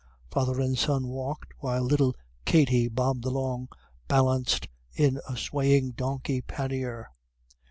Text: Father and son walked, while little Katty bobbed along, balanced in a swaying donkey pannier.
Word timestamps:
Father 0.31 0.59
and 0.59 0.75
son 0.79 1.09
walked, 1.09 1.53
while 1.59 1.83
little 1.83 2.15
Katty 2.43 2.87
bobbed 2.87 3.23
along, 3.23 3.67
balanced 4.07 4.67
in 4.95 5.19
a 5.29 5.37
swaying 5.37 5.91
donkey 5.91 6.41
pannier. 6.41 7.11